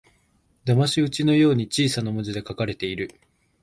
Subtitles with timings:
[0.65, 3.11] だまし討ちのように小さな文字で書かれている